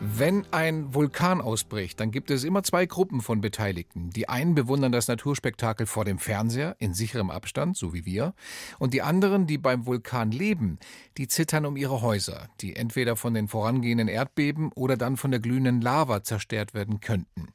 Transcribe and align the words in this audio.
Wenn 0.00 0.44
ein 0.50 0.92
Vulkan 0.92 1.40
ausbricht, 1.40 2.00
dann 2.00 2.10
gibt 2.10 2.32
es 2.32 2.42
immer 2.42 2.64
zwei 2.64 2.84
Gruppen 2.84 3.20
von 3.20 3.40
Beteiligten. 3.40 4.10
Die 4.10 4.28
einen 4.28 4.56
bewundern 4.56 4.90
das 4.90 5.06
Naturspektakel 5.06 5.86
vor 5.86 6.04
dem 6.04 6.18
Fernseher 6.18 6.74
in 6.80 6.94
sicherem 6.94 7.30
Abstand, 7.30 7.76
so 7.76 7.94
wie 7.94 8.04
wir, 8.04 8.34
und 8.80 8.92
die 8.92 9.02
anderen, 9.02 9.46
die 9.46 9.56
beim 9.56 9.86
Vulkan 9.86 10.32
leben, 10.32 10.80
die 11.16 11.28
zittern 11.28 11.64
um 11.64 11.76
ihre 11.76 12.02
Häuser, 12.02 12.48
die 12.60 12.74
entweder 12.74 13.14
von 13.14 13.34
den 13.34 13.46
vorangehenden 13.46 14.08
Erdbeben 14.08 14.72
oder 14.72 14.96
dann 14.96 15.16
von 15.16 15.30
der 15.30 15.38
glühenden 15.38 15.80
Lava 15.80 16.24
zerstört 16.24 16.74
werden 16.74 16.98
könnten. 16.98 17.52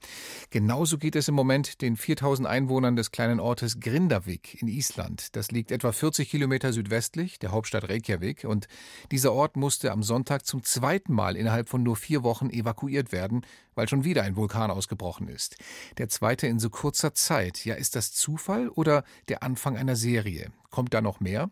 Genauso 0.50 0.98
geht 0.98 1.18
es 1.18 1.28
im 1.28 1.36
Moment 1.36 1.82
den 1.82 1.98
4000 1.98 2.48
Einwohnern 2.48 2.96
des 2.96 3.12
kleinen 3.12 3.42
Ortes 3.42 3.82
Grindavik 3.82 4.62
in 4.62 4.70
Island. 4.70 5.36
Das 5.36 5.52
liegt 5.52 5.72
etwa 5.72 5.92
40 5.92 6.30
Kilometer 6.30 6.72
südwestlich 6.72 7.38
der 7.38 7.52
Hauptstadt 7.52 7.90
Reykjavik 7.90 8.46
und 8.46 8.70
dieser 9.12 9.34
Ort 9.34 9.58
musste 9.58 9.92
am 9.92 10.04
Sonntag 10.04 10.46
zum 10.46 10.64
zweiten 10.64 11.12
Mal 11.12 11.36
innerhalb 11.36 11.68
von 11.68 11.84
nur 11.84 11.98
vier 11.98 12.24
Wochen 12.24 12.29
Wochen 12.30 12.52
evakuiert 12.52 13.12
werden, 13.12 13.42
weil 13.74 13.90
schon 13.90 14.04
wieder 14.04 14.22
ein 14.22 14.36
Vulkan 14.36 14.70
ausgebrochen 14.70 15.28
ist. 15.28 15.58
Der 15.98 16.10
zweite 16.10 16.46
in 16.46 16.60
so 16.60 16.70
kurzer 16.70 17.16
Zeit. 17.16 17.66
Ja, 17.66 17.74
ist 17.74 17.96
das 17.96 18.14
Zufall 18.14 18.70
oder 18.70 19.04
der 19.30 19.42
Anfang 19.42 19.76
einer 19.76 19.96
Serie? 19.96 20.52
Kommt 20.70 20.94
da 20.94 21.02
noch 21.02 21.20
mehr? 21.20 21.50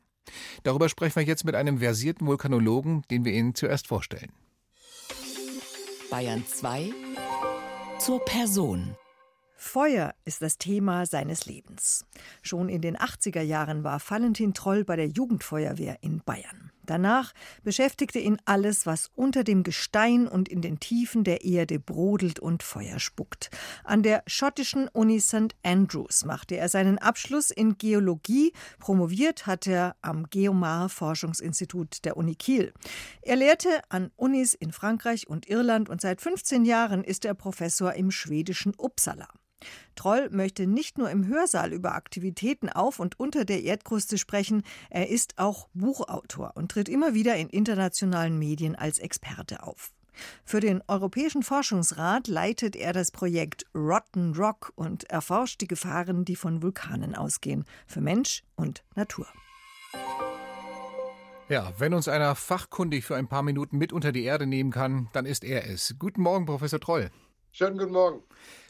Darüber 0.61 0.87
sprechen 0.89 1.15
wir 1.15 1.23
jetzt 1.23 1.45
mit 1.45 1.55
einem 1.55 1.79
versierten 1.79 2.27
Vulkanologen, 2.27 3.01
den 3.09 3.25
wir 3.25 3.33
Ihnen 3.33 3.55
zuerst 3.55 3.87
vorstellen. 3.87 4.31
Bayern 6.11 6.45
2 6.45 6.93
zur 7.99 8.23
Person. 8.23 8.95
Feuer 9.55 10.13
ist 10.23 10.43
das 10.43 10.59
Thema 10.59 11.07
seines 11.07 11.47
Lebens. 11.47 12.05
Schon 12.43 12.69
in 12.69 12.81
den 12.81 12.95
80er 12.95 13.41
Jahren 13.41 13.83
war 13.83 13.99
Valentin 14.07 14.53
Troll 14.53 14.85
bei 14.85 14.95
der 14.95 15.07
Jugendfeuerwehr 15.07 15.97
in 16.01 16.21
Bayern. 16.23 16.71
Danach 16.87 17.33
beschäftigte 17.63 18.17
ihn 18.17 18.37
alles, 18.45 18.85
was 18.85 19.11
unter 19.13 19.43
dem 19.43 19.63
Gestein 19.63 20.27
und 20.27 20.49
in 20.49 20.61
den 20.61 20.79
Tiefen 20.79 21.23
der 21.23 21.43
Erde 21.43 21.79
brodelt 21.79 22.39
und 22.39 22.63
Feuer 22.63 22.99
spuckt. 22.99 23.51
An 23.83 24.01
der 24.01 24.23
schottischen 24.25 24.87
Uni 24.87 25.19
St. 25.19 25.55
Andrews 25.63 26.25
machte 26.25 26.57
er 26.57 26.69
seinen 26.69 26.97
Abschluss 26.97 27.51
in 27.51 27.77
Geologie. 27.77 28.53
Promoviert 28.79 29.45
hat 29.45 29.67
er 29.67 29.95
am 30.01 30.29
Geomar-Forschungsinstitut 30.29 32.05
der 32.05 32.17
Uni 32.17 32.35
Kiel. 32.35 32.73
Er 33.21 33.35
lehrte 33.35 33.81
an 33.89 34.11
Unis 34.15 34.53
in 34.53 34.71
Frankreich 34.71 35.27
und 35.27 35.47
Irland 35.47 35.89
und 35.89 36.01
seit 36.01 36.21
15 36.21 36.65
Jahren 36.65 37.03
ist 37.03 37.25
er 37.25 37.33
Professor 37.33 37.93
im 37.93 38.11
schwedischen 38.11 38.73
Uppsala. 38.77 39.27
Troll 39.95 40.29
möchte 40.31 40.67
nicht 40.67 40.97
nur 40.97 41.09
im 41.09 41.25
Hörsaal 41.27 41.73
über 41.73 41.95
Aktivitäten 41.95 42.69
auf 42.69 42.99
und 42.99 43.19
unter 43.19 43.45
der 43.45 43.63
Erdkruste 43.63 44.17
sprechen, 44.17 44.63
er 44.89 45.09
ist 45.09 45.37
auch 45.37 45.67
Buchautor 45.73 46.51
und 46.55 46.71
tritt 46.71 46.89
immer 46.89 47.13
wieder 47.13 47.35
in 47.35 47.49
internationalen 47.49 48.37
Medien 48.37 48.75
als 48.75 48.99
Experte 48.99 49.63
auf. 49.63 49.93
Für 50.43 50.59
den 50.59 50.81
Europäischen 50.87 51.43
Forschungsrat 51.43 52.27
leitet 52.27 52.75
er 52.75 52.93
das 52.93 53.11
Projekt 53.11 53.65
Rotten 53.75 54.33
Rock 54.35 54.73
und 54.75 55.03
erforscht 55.09 55.61
die 55.61 55.67
Gefahren, 55.67 56.25
die 56.25 56.35
von 56.35 56.61
Vulkanen 56.63 57.15
ausgehen, 57.15 57.65
für 57.85 58.01
Mensch 58.01 58.43
und 58.55 58.83
Natur. 58.95 59.27
Ja, 61.49 61.71
wenn 61.77 61.93
uns 61.93 62.07
einer 62.07 62.35
fachkundig 62.35 63.05
für 63.05 63.15
ein 63.15 63.29
paar 63.29 63.43
Minuten 63.43 63.77
mit 63.77 63.93
unter 63.93 64.11
die 64.11 64.23
Erde 64.23 64.45
nehmen 64.45 64.71
kann, 64.71 65.07
dann 65.13 65.25
ist 65.25 65.45
er 65.45 65.69
es. 65.69 65.95
Guten 65.97 66.21
Morgen, 66.21 66.45
Professor 66.45 66.79
Troll. 66.79 67.09
Schönen 67.57 67.79
guten 67.79 67.93
Morgen. 67.93 68.21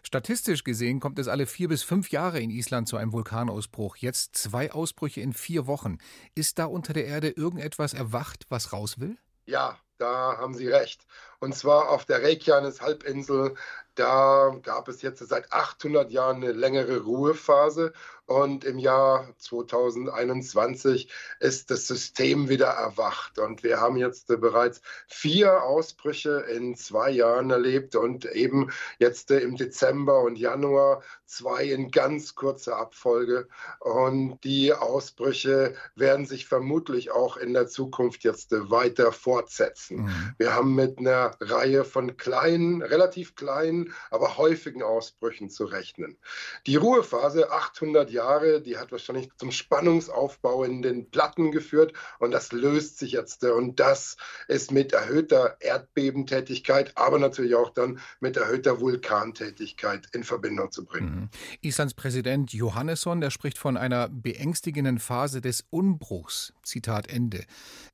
Statistisch 0.01 0.63
gesehen 0.63 1.01
kommt 1.01 1.19
es 1.19 1.27
alle 1.27 1.45
vier 1.45 1.67
bis 1.67 1.83
fünf 1.83 2.09
Jahre 2.09 2.39
in 2.39 2.49
Island 2.49 2.87
zu 2.87 2.95
einem 2.95 3.11
Vulkanausbruch. 3.11 3.97
Jetzt 3.97 4.37
zwei 4.37 4.71
Ausbrüche 4.71 5.19
in 5.19 5.33
vier 5.33 5.67
Wochen. 5.67 5.97
Ist 6.35 6.57
da 6.57 6.67
unter 6.67 6.93
der 6.93 7.05
Erde 7.05 7.27
irgendetwas 7.27 7.93
erwacht, 7.93 8.45
was 8.47 8.71
raus 8.71 8.97
will? 8.97 9.17
Ja, 9.45 9.77
da 9.97 10.37
haben 10.37 10.53
Sie 10.53 10.69
recht. 10.69 11.05
Und 11.39 11.53
zwar 11.53 11.89
auf 11.89 12.05
der 12.05 12.23
Reykjanes-Halbinsel. 12.23 13.55
Da 13.97 14.55
gab 14.61 14.87
es 14.89 15.01
jetzt 15.01 15.27
seit 15.27 15.51
800 15.51 16.11
Jahren 16.11 16.37
eine 16.37 16.51
längere 16.51 16.99
Ruhephase. 16.99 17.93
Und 18.27 18.65
im 18.65 18.77
Jahr 18.77 19.33
2021 19.37 21.09
ist 21.39 21.71
das 21.71 21.87
System 21.87 22.49
wieder 22.49 22.67
erwacht. 22.67 23.39
Und 23.39 23.63
wir 23.63 23.79
haben 23.79 23.95
jetzt 23.95 24.27
bereits 24.27 24.81
vier 25.07 25.63
Ausbrüche 25.63 26.41
in 26.41 26.75
zwei 26.75 27.09
Jahren 27.09 27.49
erlebt 27.49 27.95
und 27.95 28.25
eben 28.25 28.69
jetzt 28.99 29.31
im 29.31 29.55
Dezember 29.55 30.21
und 30.23 30.37
Januar 30.37 31.01
zwei 31.25 31.65
in 31.65 31.89
ganz 31.89 32.35
kurzer 32.35 32.75
Abfolge. 32.75 33.47
Und 33.79 34.43
die 34.43 34.73
Ausbrüche 34.73 35.75
werden 35.95 36.25
sich 36.25 36.47
vermutlich 36.47 37.11
auch 37.11 37.37
in 37.37 37.53
der 37.53 37.67
Zukunft 37.67 38.25
jetzt 38.25 38.51
weiter 38.51 39.13
fortsetzen. 39.13 40.03
Mhm. 40.03 40.33
Wir 40.37 40.53
haben 40.53 40.75
mit 40.75 40.99
einer 40.99 41.31
Reihe 41.39 41.85
von 41.85 42.17
kleinen, 42.17 42.81
relativ 42.81 43.35
kleinen, 43.35 43.86
aber 44.11 44.37
häufigen 44.37 44.83
Ausbrüchen 44.83 45.49
zu 45.49 45.65
rechnen. 45.65 46.17
Die 46.65 46.75
Ruhephase, 46.75 47.51
800 47.51 48.09
Jahre, 48.11 48.61
die 48.61 48.77
hat 48.77 48.91
wahrscheinlich 48.91 49.29
zum 49.37 49.51
Spannungsaufbau 49.51 50.63
in 50.63 50.81
den 50.81 51.09
Platten 51.09 51.51
geführt 51.51 51.93
und 52.19 52.31
das 52.31 52.51
löst 52.51 52.99
sich 52.99 53.13
jetzt. 53.13 53.43
Und 53.43 53.79
das 53.79 54.17
ist 54.47 54.71
mit 54.71 54.93
erhöhter 54.93 55.57
Erdbebentätigkeit, 55.59 56.91
aber 56.95 57.19
natürlich 57.19 57.55
auch 57.55 57.69
dann 57.69 57.99
mit 58.19 58.37
erhöhter 58.37 58.79
Vulkantätigkeit 58.81 60.07
in 60.13 60.23
Verbindung 60.23 60.71
zu 60.71 60.85
bringen. 60.85 61.15
Mhm. 61.15 61.29
Islands 61.61 61.93
Präsident 61.93 62.53
Johannesson, 62.53 63.21
der 63.21 63.29
spricht 63.29 63.57
von 63.57 63.77
einer 63.77 64.09
beängstigenden 64.09 64.99
Phase 64.99 65.41
des 65.41 65.65
Unbruchs. 65.69 66.53
Zitat 66.63 67.07
Ende. 67.07 67.45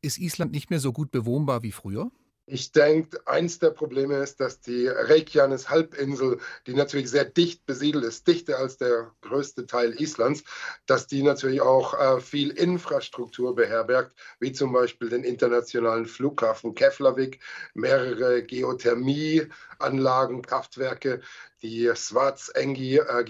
Ist 0.01 0.17
Island 0.17 0.51
nicht 0.51 0.69
mehr 0.69 0.79
so 0.79 0.93
gut 0.93 1.11
bewohnbar 1.11 1.63
wie 1.63 1.71
früher? 1.71 2.11
Ich 2.45 2.73
denke, 2.73 3.25
eins 3.25 3.59
der 3.59 3.69
Probleme 3.69 4.17
ist, 4.17 4.41
dass 4.41 4.59
die 4.59 4.87
Reykjanes 4.87 5.69
Halbinsel, 5.69 6.39
die 6.67 6.73
natürlich 6.73 7.09
sehr 7.09 7.23
dicht 7.23 7.65
besiedelt 7.65 8.03
ist, 8.03 8.27
dichter 8.27 8.57
als 8.57 8.75
der 8.75 9.11
größte 9.21 9.65
Teil 9.65 9.93
Islands, 10.01 10.43
dass 10.85 11.07
die 11.07 11.23
natürlich 11.23 11.61
auch 11.61 11.93
äh, 11.93 12.19
viel 12.19 12.49
Infrastruktur 12.49 13.55
beherbergt, 13.55 14.13
wie 14.41 14.51
zum 14.51 14.73
Beispiel 14.73 15.07
den 15.07 15.23
internationalen 15.23 16.05
Flughafen 16.05 16.75
Keflavik, 16.75 17.39
mehrere 17.75 18.43
Geothermieanlagen, 18.43 20.41
Kraftwerke, 20.41 21.21
die 21.61 21.89
Swartsengi 21.95 22.97
äh, 22.97 23.23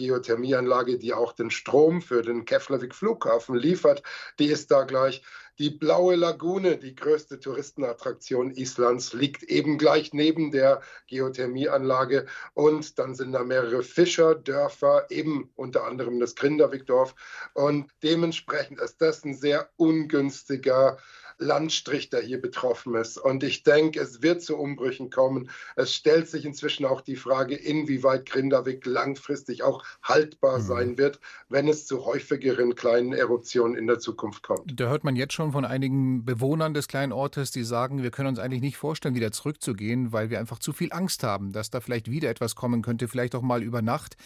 die 0.97 1.13
auch 1.13 1.33
den 1.33 1.51
Strom 1.51 2.01
für 2.01 2.23
den 2.23 2.45
Keflavik 2.45 2.95
Flughafen 2.95 3.55
liefert, 3.55 4.01
die 4.39 4.47
ist 4.47 4.71
da 4.71 4.85
gleich. 4.85 5.21
Die 5.59 5.69
Blaue 5.69 6.15
Lagune, 6.15 6.77
die 6.77 6.95
größte 6.95 7.39
Touristenattraktion 7.39 8.51
Islands, 8.51 9.13
liegt 9.13 9.43
eben 9.43 9.77
gleich 9.77 10.11
neben 10.11 10.49
der 10.49 10.81
Geothermieanlage. 11.07 12.25
Und 12.55 12.97
dann 12.97 13.13
sind 13.13 13.33
da 13.33 13.43
mehrere 13.43 13.83
Fischerdörfer, 13.83 15.05
eben 15.11 15.51
unter 15.55 15.85
anderem 15.85 16.19
das 16.19 16.35
Grindavik-Dorf. 16.35 17.13
Und 17.53 17.91
dementsprechend 18.01 18.79
ist 18.79 18.99
das 18.99 19.23
ein 19.23 19.35
sehr 19.35 19.69
ungünstiger 19.75 20.97
Landstrich, 21.43 22.09
der 22.09 22.21
hier 22.21 22.41
betroffen 22.41 22.95
ist. 22.95 23.17
Und 23.17 23.43
ich 23.43 23.63
denke, 23.63 23.99
es 23.99 24.21
wird 24.21 24.41
zu 24.41 24.57
Umbrüchen 24.57 25.09
kommen. 25.09 25.49
Es 25.75 25.93
stellt 25.93 26.27
sich 26.27 26.45
inzwischen 26.45 26.85
auch 26.85 27.01
die 27.01 27.15
Frage, 27.15 27.55
inwieweit 27.55 28.25
Grindavik 28.25 28.85
langfristig 28.85 29.63
auch 29.63 29.83
haltbar 30.01 30.59
mhm. 30.59 30.63
sein 30.63 30.97
wird, 30.97 31.19
wenn 31.49 31.67
es 31.67 31.85
zu 31.85 32.05
häufigeren 32.05 32.75
kleinen 32.75 33.13
Eruptionen 33.13 33.75
in 33.75 33.87
der 33.87 33.99
Zukunft 33.99 34.43
kommt. 34.43 34.79
Da 34.79 34.89
hört 34.89 35.03
man 35.03 35.15
jetzt 35.15 35.33
schon 35.33 35.51
von 35.51 35.65
einigen 35.65 36.25
Bewohnern 36.25 36.73
des 36.73 36.87
kleinen 36.87 37.11
Ortes, 37.11 37.51
die 37.51 37.63
sagen, 37.63 38.01
wir 38.03 38.11
können 38.11 38.29
uns 38.29 38.39
eigentlich 38.39 38.61
nicht 38.61 38.77
vorstellen, 38.77 39.15
wieder 39.15 39.31
zurückzugehen, 39.31 40.11
weil 40.11 40.29
wir 40.29 40.39
einfach 40.39 40.59
zu 40.59 40.73
viel 40.73 40.91
Angst 40.91 41.23
haben, 41.23 41.51
dass 41.51 41.69
da 41.69 41.81
vielleicht 41.81 42.09
wieder 42.09 42.29
etwas 42.29 42.55
kommen 42.55 42.81
könnte, 42.81 43.07
vielleicht 43.07 43.35
auch 43.35 43.41
mal 43.41 43.61
über 43.61 43.81
Nacht. 43.81 44.17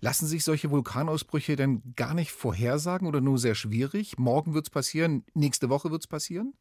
Lassen 0.00 0.26
sich 0.26 0.44
solche 0.44 0.70
Vulkanausbrüche 0.70 1.56
denn 1.56 1.82
gar 1.96 2.14
nicht 2.14 2.32
vorhersagen 2.32 3.06
oder 3.06 3.20
nur 3.20 3.38
sehr 3.38 3.54
schwierig? 3.54 4.18
Morgen 4.18 4.54
wird 4.54 4.66
es 4.66 4.70
passieren, 4.70 5.24
nächste 5.34 5.68
Woche 5.68 5.90
wird 5.90 6.02
es 6.02 6.06
passieren? 6.06 6.54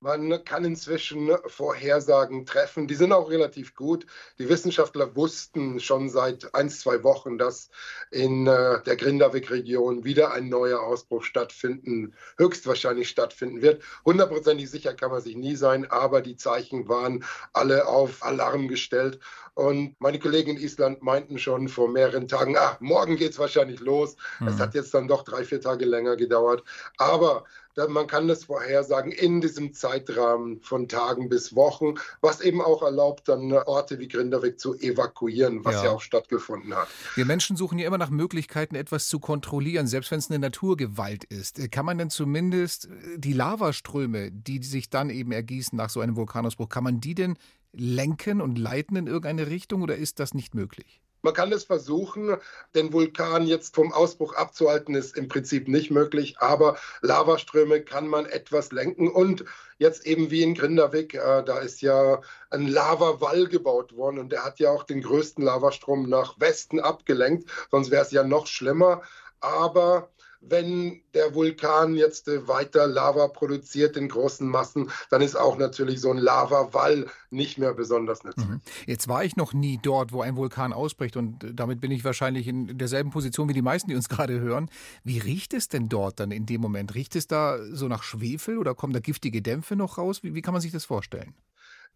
Man 0.00 0.44
kann 0.44 0.64
inzwischen 0.64 1.30
Vorhersagen 1.46 2.46
treffen. 2.46 2.86
Die 2.86 2.94
sind 2.94 3.12
auch 3.12 3.30
relativ 3.30 3.74
gut. 3.74 4.06
Die 4.38 4.48
Wissenschaftler 4.48 5.16
wussten 5.16 5.80
schon 5.80 6.08
seit 6.08 6.54
ein, 6.54 6.70
zwei 6.70 7.02
Wochen, 7.02 7.36
dass 7.36 7.68
in 8.12 8.46
äh, 8.46 8.80
der 8.84 8.94
Grindavik-Region 8.96 10.04
wieder 10.04 10.32
ein 10.32 10.48
neuer 10.48 10.80
Ausbruch 10.82 11.24
stattfinden, 11.24 12.14
höchstwahrscheinlich 12.36 13.08
stattfinden 13.08 13.60
wird. 13.60 13.82
Hundertprozentig 14.04 14.70
sicher 14.70 14.94
kann 14.94 15.10
man 15.10 15.20
sich 15.20 15.34
nie 15.34 15.56
sein, 15.56 15.90
aber 15.90 16.22
die 16.22 16.36
Zeichen 16.36 16.88
waren 16.88 17.24
alle 17.52 17.88
auf 17.88 18.22
Alarm 18.22 18.68
gestellt. 18.68 19.18
Und 19.54 20.00
meine 20.00 20.20
Kollegen 20.20 20.52
in 20.52 20.62
Island 20.62 21.02
meinten 21.02 21.40
schon 21.40 21.66
vor 21.66 21.88
mehreren 21.88 22.28
Tagen, 22.28 22.56
ach, 22.56 22.78
morgen 22.78 23.16
geht 23.16 23.32
es 23.32 23.40
wahrscheinlich 23.40 23.80
los. 23.80 24.14
Mhm. 24.38 24.46
Es 24.46 24.60
hat 24.60 24.76
jetzt 24.76 24.94
dann 24.94 25.08
doch 25.08 25.24
drei, 25.24 25.42
vier 25.42 25.60
Tage 25.60 25.84
länger 25.84 26.14
gedauert. 26.14 26.62
Aber 26.96 27.44
man 27.86 28.06
kann 28.06 28.26
das 28.26 28.44
vorhersagen 28.44 29.12
in 29.12 29.40
diesem 29.40 29.72
Zeitrahmen 29.72 30.60
von 30.62 30.88
Tagen 30.88 31.28
bis 31.28 31.54
Wochen, 31.54 31.94
was 32.20 32.40
eben 32.40 32.60
auch 32.60 32.82
erlaubt, 32.82 33.28
dann 33.28 33.52
Orte 33.52 33.98
wie 33.98 34.08
Grindavik 34.08 34.58
zu 34.58 34.74
evakuieren, 34.74 35.64
was 35.64 35.76
ja. 35.76 35.84
ja 35.84 35.90
auch 35.90 36.00
stattgefunden 36.00 36.74
hat. 36.74 36.88
Wir 37.14 37.24
Menschen 37.24 37.56
suchen 37.56 37.78
ja 37.78 37.86
immer 37.86 37.98
nach 37.98 38.10
Möglichkeiten, 38.10 38.74
etwas 38.74 39.08
zu 39.08 39.20
kontrollieren, 39.20 39.86
selbst 39.86 40.10
wenn 40.10 40.18
es 40.18 40.30
eine 40.30 40.40
Naturgewalt 40.40 41.24
ist. 41.24 41.70
Kann 41.70 41.86
man 41.86 41.98
denn 41.98 42.10
zumindest 42.10 42.88
die 43.16 43.32
Lavaströme, 43.32 44.32
die 44.32 44.62
sich 44.62 44.90
dann 44.90 45.10
eben 45.10 45.32
ergießen 45.32 45.76
nach 45.76 45.90
so 45.90 46.00
einem 46.00 46.16
Vulkanausbruch, 46.16 46.68
kann 46.68 46.84
man 46.84 47.00
die 47.00 47.14
denn 47.14 47.36
lenken 47.72 48.40
und 48.40 48.58
leiten 48.58 48.96
in 48.96 49.06
irgendeine 49.06 49.48
Richtung 49.48 49.82
oder 49.82 49.96
ist 49.96 50.18
das 50.18 50.34
nicht 50.34 50.54
möglich? 50.54 51.00
Man 51.22 51.34
kann 51.34 51.52
es 51.52 51.64
versuchen, 51.64 52.36
den 52.74 52.92
Vulkan 52.92 53.46
jetzt 53.46 53.74
vom 53.74 53.92
Ausbruch 53.92 54.34
abzuhalten, 54.34 54.94
ist 54.94 55.16
im 55.16 55.28
Prinzip 55.28 55.68
nicht 55.68 55.90
möglich, 55.90 56.36
aber 56.38 56.76
Lavaströme 57.00 57.82
kann 57.82 58.06
man 58.06 58.26
etwas 58.26 58.72
lenken 58.72 59.08
und 59.08 59.44
jetzt 59.78 60.06
eben 60.06 60.30
wie 60.30 60.42
in 60.42 60.54
Grindavik, 60.54 61.14
äh, 61.14 61.42
da 61.44 61.58
ist 61.58 61.80
ja 61.82 62.20
ein 62.50 62.68
Lavawall 62.68 63.48
gebaut 63.48 63.96
worden 63.96 64.18
und 64.18 64.30
der 64.30 64.44
hat 64.44 64.60
ja 64.60 64.70
auch 64.70 64.84
den 64.84 65.02
größten 65.02 65.44
Lavastrom 65.44 66.08
nach 66.08 66.38
Westen 66.38 66.80
abgelenkt, 66.80 67.48
sonst 67.70 67.90
wäre 67.90 68.02
es 68.02 68.10
ja 68.10 68.24
noch 68.24 68.46
schlimmer. 68.46 69.02
Aber 69.40 70.10
wenn 70.40 71.02
der 71.14 71.34
Vulkan 71.34 71.94
jetzt 71.94 72.28
äh, 72.28 72.46
weiter 72.46 72.86
Lava 72.86 73.28
produziert 73.28 73.96
in 73.96 74.08
großen 74.08 74.48
Massen, 74.48 74.90
dann 75.10 75.20
ist 75.20 75.36
auch 75.36 75.58
natürlich 75.58 76.00
so 76.00 76.10
ein 76.10 76.18
Lavawall 76.18 77.06
nicht 77.30 77.58
mehr 77.58 77.74
besonders 77.74 78.24
nützlich. 78.24 78.46
Mhm. 78.46 78.60
Jetzt 78.86 79.08
war 79.08 79.24
ich 79.24 79.36
noch 79.36 79.52
nie 79.52 79.78
dort, 79.82 80.12
wo 80.12 80.22
ein 80.22 80.36
Vulkan 80.36 80.72
ausbricht 80.72 81.16
und 81.16 81.42
äh, 81.42 81.54
damit 81.54 81.80
bin 81.80 81.90
ich 81.90 82.04
wahrscheinlich 82.04 82.46
in 82.46 82.78
derselben 82.78 83.10
Position 83.10 83.48
wie 83.48 83.54
die 83.54 83.62
meisten, 83.62 83.88
die 83.88 83.96
uns 83.96 84.08
gerade 84.08 84.40
hören. 84.40 84.70
Wie 85.04 85.18
riecht 85.18 85.54
es 85.54 85.68
denn 85.68 85.88
dort 85.88 86.20
dann 86.20 86.30
in 86.30 86.46
dem 86.46 86.60
Moment? 86.60 86.94
Riecht 86.94 87.16
es 87.16 87.26
da 87.26 87.58
so 87.72 87.88
nach 87.88 88.02
Schwefel 88.02 88.58
oder 88.58 88.74
kommen 88.74 88.92
da 88.92 89.00
giftige 89.00 89.42
Dämpfe 89.42 89.76
noch 89.76 89.98
raus? 89.98 90.22
Wie, 90.22 90.34
wie 90.34 90.42
kann 90.42 90.52
man 90.52 90.60
sich 90.60 90.72
das 90.72 90.84
vorstellen? 90.84 91.34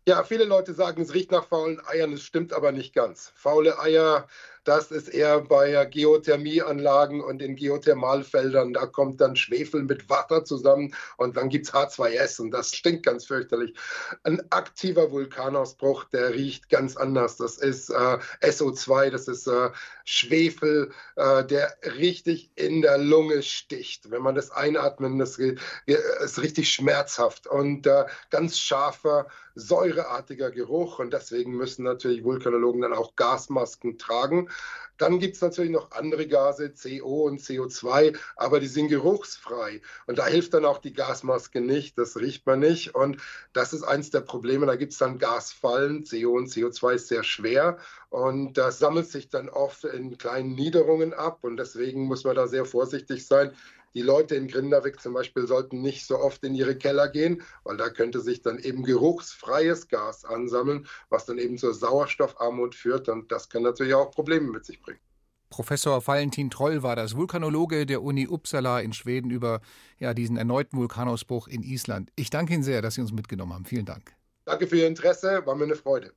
Ja, 0.05 0.25
viele 0.25 0.45
Leute 0.45 0.75
sagen, 0.75 1.01
es 1.01 1.15
riecht 1.15 1.31
nach 1.31 1.47
faulen 1.47 1.81
Eiern, 1.87 2.13
es 2.13 2.25
stimmt 2.25 2.53
aber 2.53 2.73
nicht 2.73 2.93
ganz. 2.93 3.33
Faule 3.37 3.79
Eier 3.79 4.27
das 4.65 4.91
ist 4.91 5.09
eher 5.09 5.41
bei 5.41 5.85
Geothermieanlagen 5.87 7.21
und 7.21 7.43
in 7.43 7.57
Geothermalfeldern. 7.57 8.73
Da 8.73 8.87
kommt 8.87 9.21
dann 9.21 9.37
Schwefel 9.37 9.83
mit 9.83 10.09
Wasser 10.09 10.45
zusammen 10.45 10.95
und 11.17 11.37
dann 11.37 11.49
gibt 11.49 11.67
es 11.67 11.73
H2S 11.73 12.41
und 12.41 12.51
das 12.53 12.75
stinkt 12.75 13.05
ganz 13.05 13.27
fürchterlich. 13.27 13.75
Ein 14.23 14.43
aktiver 14.51 15.11
Vulkanausbruch, 15.11 16.05
der 16.05 16.35
riecht 16.35 16.69
ganz 16.69 16.97
anders. 16.97 17.37
Das 17.37 17.59
ist 17.59 17.91
äh, 17.91 18.19
SO2, 18.43 19.11
das 19.11 19.29
ist 19.29 19.47
äh, 19.47 19.71
Schwefel, 20.05 20.93
äh, 21.17 21.45
der 21.45 21.77
richtig 21.99 22.51
in 22.55 22.83
der 22.83 22.99
Lunge 22.99 23.43
sticht. 23.43 24.11
Wenn 24.11 24.23
man 24.23 24.35
das 24.35 24.51
einatmet, 24.51 25.21
das 25.21 25.39
ist 25.39 26.43
richtig 26.43 26.73
schmerzhaft 26.73 27.47
und 27.47 27.87
äh, 27.87 28.05
ganz 28.31 28.59
scharfer, 28.59 29.27
säureartiger 29.55 30.51
Geruch. 30.51 30.99
Und 30.99 31.13
deswegen 31.13 31.53
müssen 31.57 31.85
natürlich 31.85 32.25
Vulkanologen 32.25 32.83
dann 32.83 32.93
auch 32.93 33.17
Gasmasken 33.17 33.99
tragen. 33.99 34.49
Dann 34.99 35.19
gibt 35.19 35.35
es 35.35 35.41
natürlich 35.41 35.73
noch 35.73 35.91
andere 35.91 36.29
Gase, 36.29 36.73
CO 36.73 37.25
und 37.27 37.41
CO2, 37.41 38.17
aber 38.37 38.61
die 38.61 38.69
sind 38.69 38.87
geruchsfrei. 38.87 39.81
Und 40.07 40.19
da 40.19 40.27
hilft 40.27 40.55
dann 40.55 40.65
auch 40.65 40.79
die 40.79 40.93
Gasmaske 40.93 41.61
nicht, 41.61 41.99
das 41.99 42.17
riecht 42.17 42.47
man 42.47 42.61
nicht. 42.61 42.95
Und 42.95 43.17
das 43.53 43.73
ist 43.73 43.83
eins 43.83 44.11
der 44.11 44.21
Probleme. 44.21 44.67
Da 44.67 44.77
gibt 44.77 44.93
es 44.93 44.99
dann 44.99 45.19
Gasfallen. 45.19 46.05
CO 46.05 46.37
und 46.37 46.49
CO2 46.49 46.95
ist 46.95 47.09
sehr 47.09 47.25
schwer 47.25 47.79
und 48.11 48.59
das 48.59 48.79
sammelt 48.79 49.09
sich 49.09 49.31
dann 49.31 49.49
oft 49.49 49.85
in 49.85 50.19
kleinen 50.19 50.55
Niederungen 50.55 51.15
ab. 51.15 51.39
Und 51.43 51.57
deswegen 51.57 52.05
muss 52.05 52.25
man 52.25 52.37
da 52.37 52.47
sehr 52.47 52.67
vorsichtig 52.67 53.27
sein. 53.27 53.53
Die 53.95 54.03
Leute 54.03 54.37
in 54.37 54.49
Grindavik 54.49 55.01
zum 55.01 55.13
Beispiel 55.13 55.47
sollten 55.47 55.83
nicht 55.83 56.07
so 56.07 56.19
oft 56.19 56.43
in 56.45 56.55
ihre 56.55 56.77
Keller 56.77 57.09
gehen, 57.09 57.43
weil 57.65 57.77
da 57.77 57.91
könnte 57.91 58.21
sich 58.21 58.41
dann 58.41 58.59
eben 58.59 58.85
geruchsfreies 58.85 59.89
Gas 59.89 60.25
ansammeln, 60.25 60.87
was 61.11 61.27
dann 61.27 61.39
eben 61.39 61.59
zur 61.59 61.75
Sauerstoffarmut 61.75 62.75
führt. 62.75 63.09
Und 63.09 63.31
das 63.31 63.51
kann 63.51 63.63
natürlich 63.63 63.95
auch 63.95 64.11
Probleme 64.11 64.51
mit 64.51 64.65
sich 64.65 64.81
bringen. 64.81 65.01
Professor 65.51 66.07
Valentin 66.07 66.49
Troll 66.49 66.83
war 66.83 66.97
das 66.97 67.15
Vulkanologe 67.15 67.85
der 67.85 68.03
Uni 68.03 68.27
Uppsala 68.27 68.81
in 68.81 68.95
Schweden 68.95 69.31
über 69.31 69.61
ja, 69.99 70.15
diesen 70.15 70.39
erneuten 70.39 70.79
Vulkanausbruch 70.79 71.47
in 71.47 71.63
Island. 71.63 72.11
Ich 72.17 72.31
danke 72.31 72.55
Ihnen 72.55 72.63
sehr, 72.63 72.81
dass 72.81 72.95
Sie 72.95 73.03
uns 73.03 73.13
mitgenommen 73.13 73.53
haben. 73.53 73.67
Vielen 73.67 73.85
Dank. 73.85 74.15
Danke 74.47 74.67
für 74.67 74.79
Ihr 74.79 74.87
Interesse, 74.87 75.45
war 75.45 75.55
mir 75.55 75.65
eine 75.65 75.77
Freude. 75.77 76.15